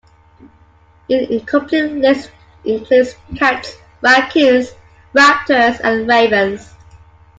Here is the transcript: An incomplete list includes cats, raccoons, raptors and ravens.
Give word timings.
An 1.11 1.19
incomplete 1.31 1.91
list 1.91 2.31
includes 2.65 3.13
cats, 3.37 3.77
raccoons, 4.01 4.71
raptors 5.13 5.79
and 5.83 6.07
ravens. 6.07 6.73